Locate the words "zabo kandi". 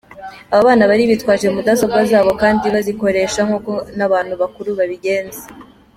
2.11-2.65